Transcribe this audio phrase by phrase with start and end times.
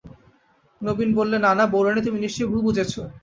[0.81, 2.93] নবীন বললে, না না, বউরানী তুমি নিশ্চয় ভুল বুঝেছ।